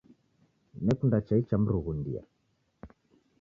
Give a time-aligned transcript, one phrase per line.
[0.85, 2.21] Nekunda chai cha mrughundia.